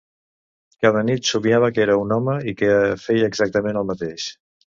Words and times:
Cada 0.85 1.03
nit 1.09 1.27
somiava 1.31 1.69
que 1.75 1.83
era 1.85 1.99
un 2.05 2.15
home 2.17 2.35
i 2.51 2.55
que 2.63 2.71
feia 3.05 3.31
exactament 3.33 3.81
el 3.83 3.89
mateix. 3.93 4.29